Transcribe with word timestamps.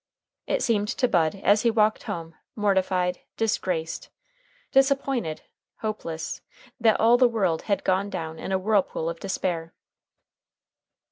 It 0.47 0.63
seemed 0.63 0.87
to 0.87 1.07
Bud, 1.07 1.35
as 1.43 1.61
he 1.61 1.69
walked 1.69 2.01
home 2.09 2.33
mortified, 2.55 3.19
disgraced, 3.37 4.09
disappointed, 4.71 5.43
hopeless, 5.81 6.41
that 6.79 6.99
all 6.99 7.17
the 7.19 7.29
world 7.29 7.61
had 7.69 7.83
gone 7.83 8.09
down 8.09 8.39
in 8.39 8.51
a 8.51 8.57
whirlpool 8.57 9.09
of 9.11 9.19
despair. 9.19 9.75